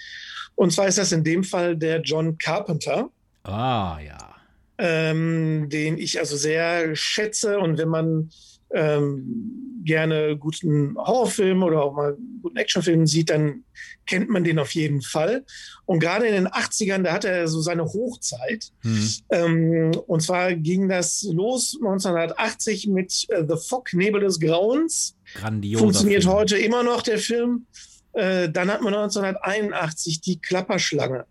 Und 0.55 0.71
zwar 0.71 0.87
ist 0.87 0.97
das 0.97 1.11
in 1.11 1.23
dem 1.23 1.43
Fall 1.43 1.75
der 1.75 2.01
John 2.01 2.37
Carpenter, 2.37 3.09
Ah, 3.43 3.97
ja. 4.05 4.35
ähm, 4.77 5.67
den 5.69 5.97
ich 5.97 6.17
also 6.19 6.37
sehr 6.37 6.95
schätze. 6.95 7.59
Und 7.59 7.77
wenn 7.77 7.89
man 7.89 8.29
ähm, 8.73 9.81
gerne 9.85 10.37
guten 10.37 10.95
Horrorfilm 10.97 11.63
oder 11.63 11.83
auch 11.83 11.93
mal 11.93 12.17
guten 12.41 12.57
Actionfilm 12.57 13.05
sieht, 13.05 13.29
dann 13.29 13.63
kennt 14.05 14.29
man 14.29 14.43
den 14.43 14.59
auf 14.59 14.71
jeden 14.71 15.01
Fall. 15.01 15.45
Und 15.85 15.99
gerade 15.99 16.25
in 16.25 16.33
den 16.33 16.47
80ern, 16.47 17.03
da 17.03 17.13
hatte 17.13 17.29
er 17.29 17.47
so 17.47 17.61
seine 17.61 17.85
Hochzeit. 17.85 18.71
Hm. 18.81 19.09
Ähm, 19.29 19.91
und 20.07 20.21
zwar 20.21 20.53
ging 20.53 20.89
das 20.89 21.23
los 21.23 21.77
1980 21.81 22.87
mit 22.87 23.25
äh, 23.29 23.43
The 23.47 23.55
Fog, 23.57 23.93
Nebel 23.93 24.21
des 24.21 24.39
Grauens. 24.39 25.15
Grandioser 25.35 25.83
Funktioniert 25.83 26.23
Film. 26.23 26.35
heute 26.35 26.57
immer 26.57 26.83
noch 26.83 27.01
der 27.01 27.17
Film. 27.17 27.65
Äh, 28.13 28.49
dann 28.49 28.71
hat 28.71 28.81
man 28.81 28.93
1981 28.93 30.21
die 30.21 30.39
Klapperschlange. 30.39 31.25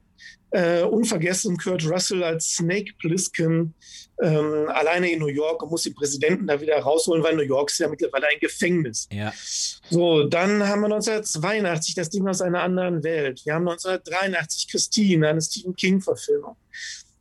Äh, 0.52 0.82
unvergessen 0.82 1.56
Kurt 1.56 1.88
Russell 1.88 2.22
als 2.22 2.56
Snake 2.56 2.92
Plissken 2.98 3.74
ähm, 4.20 4.68
alleine 4.68 5.10
in 5.10 5.18
New 5.18 5.28
York 5.28 5.62
und 5.62 5.70
muss 5.70 5.84
den 5.84 5.94
Präsidenten 5.94 6.46
da 6.46 6.60
wieder 6.60 6.78
rausholen, 6.78 7.22
weil 7.22 7.34
New 7.34 7.42
York 7.42 7.70
ist 7.70 7.78
ja 7.78 7.88
mittlerweile 7.88 8.28
ein 8.28 8.38
Gefängnis. 8.38 9.08
Ja. 9.10 9.32
So, 9.90 10.24
dann 10.24 10.66
haben 10.68 10.82
wir 10.82 10.92
1982 10.92 11.94
das 11.94 12.10
Ding 12.10 12.28
aus 12.28 12.40
einer 12.40 12.62
anderen 12.62 13.02
Welt. 13.02 13.40
Wir 13.44 13.54
haben 13.54 13.66
1983 13.66 14.68
Christine, 14.68 15.28
eine 15.28 15.40
Stephen 15.40 15.74
King-Verfilmung. 15.74 16.56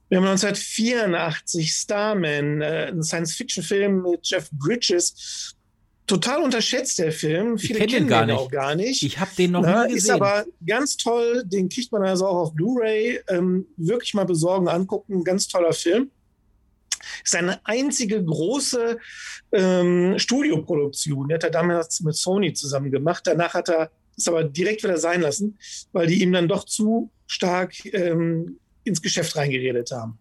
Wir 0.10 0.18
haben 0.18 0.28
1984 0.28 1.72
Starman, 1.72 2.62
äh, 2.62 2.88
ein 2.88 3.02
Science-Fiction-Film 3.02 4.02
mit 4.02 4.28
Jeff 4.28 4.50
Bridges. 4.52 5.56
Total 6.08 6.42
unterschätzt 6.42 7.00
der 7.00 7.12
Film. 7.12 7.58
Viele 7.58 7.80
kenn 7.80 7.88
den 7.88 7.96
kennen 7.98 8.10
gar 8.10 8.26
den 8.26 8.36
nicht. 8.36 8.40
auch 8.40 8.52
gar 8.52 8.76
nicht. 8.76 9.04
Ich 9.04 9.20
habe 9.20 9.32
den 9.38 9.52
noch 9.52 9.62
Na, 9.62 9.86
nie 9.86 9.94
ist 9.94 10.04
gesehen. 10.04 10.16
aber 10.16 10.46
ganz 10.66 10.98
toll. 10.98 11.44
Den 11.46 11.70
kriegt 11.70 11.92
man 11.92 12.04
also 12.04 12.26
auch 12.28 12.36
auf 12.36 12.54
Blu-ray. 12.54 13.22
Ähm, 13.30 13.66
wirklich 13.78 14.14
mal 14.14 14.26
besorgen, 14.26 14.68
angucken. 14.68 15.24
Ganz 15.24 15.48
toller 15.48 15.74
Film. 15.74 16.12
Ist 17.24 17.36
eine 17.36 17.66
einzige 17.66 18.24
große 18.24 18.98
ähm, 19.54 20.20
Studioproduktion. 20.20 21.30
Die 21.30 21.34
hat 21.34 21.44
er 21.44 21.50
damals 21.50 22.02
mit 22.02 22.16
Sony 22.16 22.54
zusammen 22.54 22.92
gemacht. 22.92 23.26
Danach 23.26 23.54
hat 23.54 23.70
er 23.70 23.92
es 24.18 24.28
aber 24.28 24.44
direkt 24.44 24.84
wieder 24.84 24.98
sein 24.98 25.22
lassen, 25.22 25.58
weil 25.94 26.08
die 26.08 26.22
ihm 26.22 26.32
dann 26.34 26.48
doch 26.48 26.66
zu 26.66 27.10
stark 27.28 27.74
ähm, 27.94 28.60
ins 28.84 29.02
Geschäft 29.02 29.36
reingeredet 29.36 29.92
haben. 29.92 30.20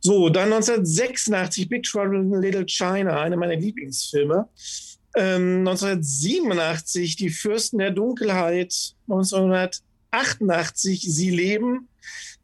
So, 0.00 0.28
dann 0.28 0.52
1986 0.52 1.68
Big 1.68 1.84
Trouble 1.84 2.18
in 2.20 2.40
Little 2.40 2.66
China, 2.66 3.20
einer 3.20 3.36
meiner 3.36 3.56
Lieblingsfilme. 3.56 4.48
Ähm, 5.16 5.60
1987 5.66 7.16
Die 7.16 7.30
Fürsten 7.30 7.78
der 7.78 7.90
Dunkelheit, 7.92 8.94
1988 9.08 11.02
Sie 11.02 11.30
leben. 11.30 11.88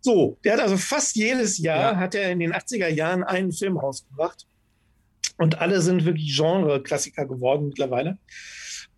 So, 0.00 0.38
der 0.44 0.54
hat 0.54 0.60
also 0.60 0.76
fast 0.76 1.14
jedes 1.16 1.58
Jahr, 1.58 1.92
Ja. 1.92 1.96
hat 1.98 2.14
er 2.14 2.30
in 2.30 2.40
den 2.40 2.52
80er 2.54 2.88
Jahren 2.88 3.22
einen 3.22 3.52
Film 3.52 3.76
rausgebracht. 3.76 4.46
Und 5.36 5.58
alle 5.60 5.80
sind 5.80 6.04
wirklich 6.04 6.34
Genre-Klassiker 6.36 7.26
geworden 7.26 7.68
mittlerweile. 7.68 8.18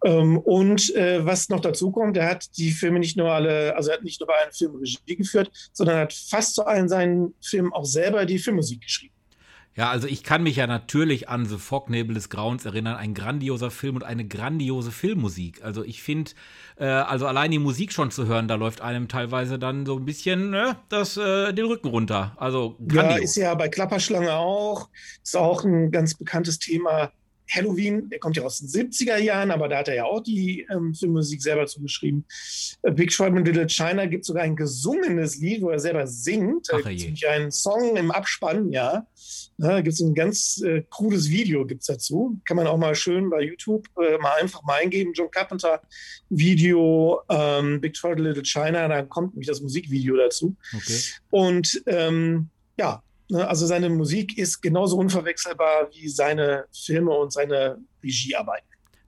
Ähm, 0.04 0.38
und 0.38 0.94
äh, 0.96 1.24
was 1.24 1.48
noch 1.48 1.60
dazu 1.60 1.92
kommt, 1.92 2.16
er 2.16 2.28
hat 2.28 2.56
die 2.56 2.72
Filme 2.72 2.98
nicht 2.98 3.16
nur 3.16 3.30
alle, 3.30 3.76
also 3.76 3.90
er 3.90 3.96
hat 3.98 4.04
nicht 4.04 4.20
nur 4.20 4.26
bei 4.26 4.34
einem 4.42 4.52
Film 4.52 4.74
Regie 4.76 5.16
geführt, 5.16 5.50
sondern 5.72 5.98
hat 5.98 6.12
fast 6.12 6.54
zu 6.56 6.64
allen 6.66 6.88
seinen 6.88 7.34
Filmen 7.40 7.72
auch 7.72 7.84
selber 7.84 8.26
die 8.26 8.38
Filmmusik 8.40 8.80
geschrieben. 8.80 9.14
Ja, 9.74 9.88
also 9.90 10.06
ich 10.06 10.22
kann 10.22 10.42
mich 10.42 10.56
ja 10.56 10.66
natürlich 10.66 11.28
an 11.30 11.46
The 11.46 11.56
Fog 11.56 11.88
Nebel 11.88 12.14
des 12.14 12.28
Grauens 12.28 12.64
erinnern. 12.66 12.96
Ein 12.96 13.14
grandioser 13.14 13.70
Film 13.70 13.96
und 13.96 14.04
eine 14.04 14.26
grandiose 14.26 14.92
Filmmusik. 14.92 15.62
Also 15.64 15.82
ich 15.82 16.02
finde, 16.02 16.32
äh, 16.76 16.84
also 16.84 17.26
allein 17.26 17.50
die 17.50 17.58
Musik 17.58 17.92
schon 17.92 18.10
zu 18.10 18.26
hören, 18.26 18.48
da 18.48 18.56
läuft 18.56 18.82
einem 18.82 19.08
teilweise 19.08 19.58
dann 19.58 19.86
so 19.86 19.96
ein 19.96 20.04
bisschen 20.04 20.50
ne, 20.50 20.76
das, 20.90 21.16
äh, 21.16 21.54
den 21.54 21.64
Rücken 21.66 21.88
runter. 21.88 22.34
Also 22.36 22.76
Ja, 22.80 22.86
grandios. 22.86 23.24
ist 23.24 23.36
ja 23.36 23.54
bei 23.54 23.68
Klapperschlange 23.70 24.34
auch. 24.34 24.90
Ist 25.22 25.36
auch 25.36 25.64
ein 25.64 25.90
ganz 25.90 26.14
bekanntes 26.14 26.58
Thema. 26.58 27.10
Halloween, 27.50 28.08
der 28.08 28.18
kommt 28.18 28.36
ja 28.36 28.44
aus 28.44 28.58
den 28.60 28.68
70er 28.68 29.18
Jahren, 29.18 29.50
aber 29.50 29.68
da 29.68 29.78
hat 29.78 29.88
er 29.88 29.94
ja 29.94 30.04
auch 30.04 30.20
die 30.22 30.66
ähm, 30.70 30.94
Filmmusik 30.94 31.42
selber 31.42 31.66
zugeschrieben. 31.66 32.24
Äh, 32.82 32.92
Big 32.92 33.12
Short 33.12 33.30
in 33.36 33.44
Little 33.44 33.68
China 33.68 34.06
gibt 34.06 34.24
sogar 34.24 34.42
ein 34.44 34.56
gesungenes 34.56 35.36
Lied, 35.38 35.60
wo 35.62 35.70
er 35.70 35.78
selber 35.78 36.06
singt. 36.06 36.68
Da 36.70 36.76
Ach, 36.80 36.88
gibt 36.88 37.00
je. 37.00 37.12
es 37.12 37.24
einen 37.24 37.50
Song 37.50 37.96
im 37.96 38.10
Abspann, 38.10 38.70
ja. 38.70 39.06
Da 39.58 39.80
gibt 39.80 39.94
es 39.94 40.00
ein 40.00 40.14
ganz 40.14 40.62
äh, 40.62 40.82
krudes 40.90 41.30
Video 41.30 41.64
gibt's 41.64 41.86
dazu. 41.86 42.40
Kann 42.44 42.56
man 42.56 42.66
auch 42.66 42.78
mal 42.78 42.94
schön 42.94 43.30
bei 43.30 43.42
YouTube 43.42 43.86
äh, 43.98 44.18
mal 44.18 44.40
einfach 44.40 44.62
mal 44.64 44.80
eingeben. 44.80 45.12
John 45.14 45.30
Carpenter 45.30 45.80
Video 46.28 47.20
ähm, 47.28 47.80
Big 47.80 47.96
in 48.02 48.18
Little 48.18 48.42
China, 48.42 48.88
da 48.88 49.02
kommt 49.02 49.34
nämlich 49.34 49.48
das 49.48 49.60
Musikvideo 49.60 50.16
dazu. 50.16 50.56
okay. 50.74 50.98
Und 51.30 51.82
ähm, 51.86 52.48
ja, 52.78 53.02
ne, 53.28 53.46
also 53.46 53.66
seine 53.66 53.88
Musik 53.88 54.38
ist 54.38 54.60
genauso 54.62 54.96
unverwechselbar 54.96 55.90
wie 55.92 56.08
seine 56.08 56.64
Filme 56.72 57.12
und 57.12 57.32
seine 57.32 57.78
Regiearbeit. 58.02 58.62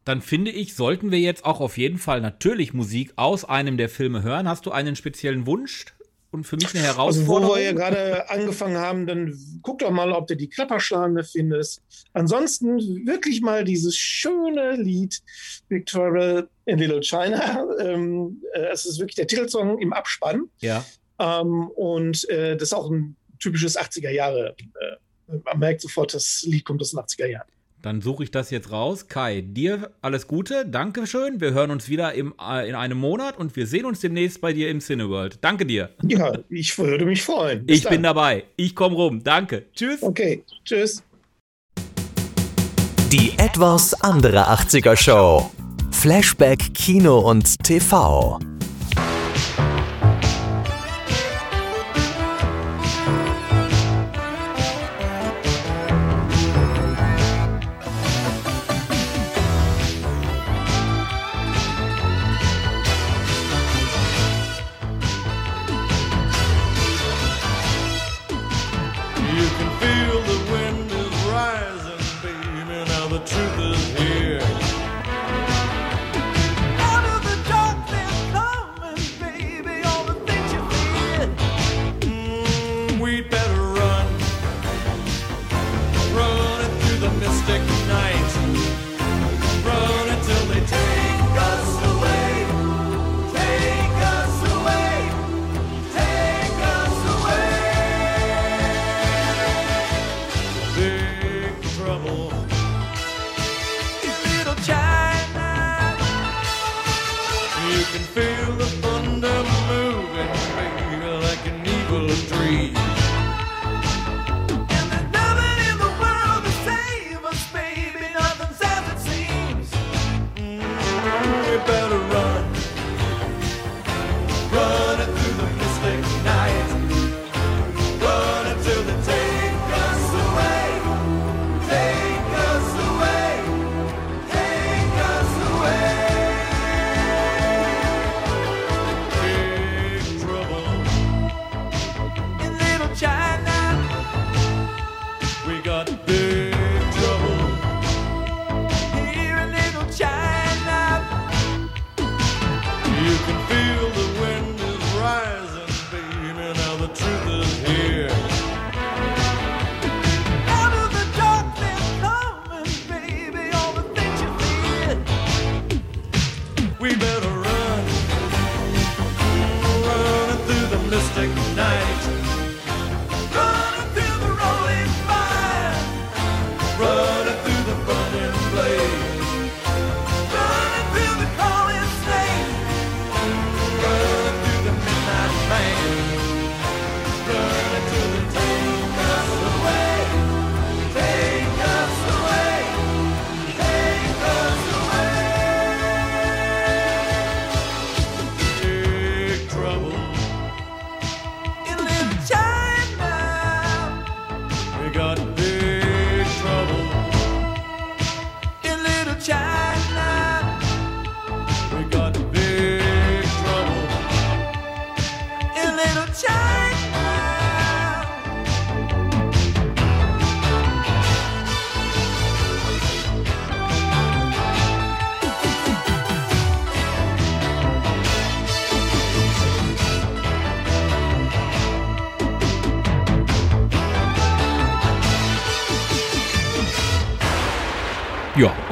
Dann 0.04 0.20
finde 0.20 0.50
ich, 0.50 0.74
sollten 0.74 1.10
wir 1.10 1.18
jetzt 1.18 1.46
auch 1.46 1.60
auf 1.60 1.78
jeden 1.78 1.98
Fall 1.98 2.20
natürlich 2.20 2.74
Musik 2.74 3.14
aus 3.16 3.44
einem 3.44 3.78
der 3.78 3.88
Filme 3.88 4.22
hören. 4.22 4.48
Hast 4.48 4.66
du 4.66 4.70
einen 4.70 4.96
speziellen 4.96 5.46
Wunsch? 5.46 5.86
Und 6.34 6.44
für 6.44 6.56
mich 6.56 6.74
eine 6.74 6.84
Also 6.88 6.96
Herausforderung. 6.98 7.50
wo 7.50 7.54
wir 7.56 7.62
hier 7.62 7.74
gerade 7.74 8.28
angefangen 8.28 8.76
haben, 8.76 9.06
dann 9.06 9.38
guck 9.62 9.78
doch 9.78 9.90
mal, 9.90 10.12
ob 10.12 10.26
du 10.26 10.36
die 10.36 10.48
Klapperschlange 10.48 11.24
findest. 11.24 11.80
Ansonsten 12.12 12.78
wirklich 13.06 13.40
mal 13.40 13.64
dieses 13.64 13.96
schöne 13.96 14.76
Lied 14.76 15.22
Victoria 15.68 16.46
in 16.66 16.78
Little 16.78 17.00
China. 17.02 17.64
Ähm, 17.78 18.42
äh, 18.54 18.66
es 18.72 18.84
ist 18.84 18.98
wirklich 18.98 19.16
der 19.16 19.26
Titelsong 19.26 19.78
im 19.78 19.92
Abspann. 19.92 20.50
ja. 20.60 20.84
Ähm, 21.20 21.68
und 21.76 22.28
äh, 22.28 22.56
das 22.56 22.64
ist 22.70 22.72
auch 22.72 22.90
ein 22.90 23.14
typisches 23.38 23.78
80er 23.78 24.10
Jahre. 24.10 24.56
Äh, 24.58 25.36
man 25.44 25.58
merkt 25.60 25.80
sofort, 25.80 26.12
das 26.12 26.42
Lied 26.42 26.64
kommt 26.64 26.80
aus 26.82 26.90
den 26.90 26.98
80er 26.98 27.26
Jahren. 27.26 27.48
Dann 27.84 28.00
suche 28.00 28.24
ich 28.24 28.30
das 28.30 28.48
jetzt 28.50 28.72
raus. 28.72 29.08
Kai, 29.08 29.42
dir 29.46 29.90
alles 30.00 30.26
Gute. 30.26 30.64
Dankeschön. 30.66 31.42
Wir 31.42 31.52
hören 31.52 31.70
uns 31.70 31.90
wieder 31.90 32.14
im, 32.14 32.32
äh, 32.40 32.66
in 32.66 32.74
einem 32.74 32.96
Monat 32.96 33.38
und 33.38 33.54
wir 33.56 33.66
sehen 33.66 33.84
uns 33.84 34.00
demnächst 34.00 34.40
bei 34.40 34.54
dir 34.54 34.70
im 34.70 34.80
Cineworld. 34.80 35.36
Danke 35.42 35.66
dir. 35.66 35.90
Ja, 36.02 36.32
ich 36.48 36.78
würde 36.78 37.04
mich 37.04 37.20
freuen. 37.20 37.66
Bis 37.66 37.80
Ich 37.80 37.84
bin 37.84 38.02
dann. 38.02 38.14
dabei. 38.14 38.44
Ich 38.56 38.74
komme 38.74 38.96
rum. 38.96 39.22
Danke. 39.22 39.66
Tschüss. 39.74 40.02
Okay, 40.02 40.42
tschüss. 40.64 41.02
Die 43.12 43.32
etwas 43.36 43.92
andere 44.00 44.48
80er 44.48 44.96
Show. 44.96 45.50
Flashback 45.90 46.72
Kino 46.72 47.18
und 47.18 47.62
TV. 47.64 48.38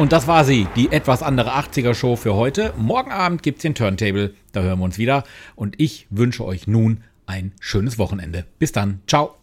Und 0.03 0.11
das 0.11 0.26
war 0.26 0.44
sie, 0.44 0.66
die 0.74 0.90
etwas 0.90 1.22
andere 1.22 1.55
80er 1.55 1.94
Show 1.94 2.16
für 2.16 2.34
heute. 2.34 2.74
Morgen 2.76 3.12
Abend 3.12 3.44
gibt's 3.44 3.62
den 3.62 3.76
Turntable, 3.76 4.34
da 4.50 4.61
hören 4.61 4.80
wir 4.80 4.84
uns 4.84 4.98
wieder. 4.98 5.22
Und 5.55 5.78
ich 5.78 6.09
wünsche 6.11 6.44
euch 6.44 6.66
nun 6.66 7.05
ein 7.24 7.53
schönes 7.61 7.98
Wochenende. 7.98 8.44
Bis 8.59 8.72
dann, 8.72 9.00
ciao. 9.07 9.41